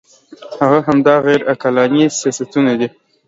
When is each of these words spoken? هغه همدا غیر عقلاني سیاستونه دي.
هغه 0.59 0.79
همدا 0.87 1.15
غیر 1.27 1.41
عقلاني 1.51 2.03
سیاستونه 2.19 2.71
دي. 2.79 2.87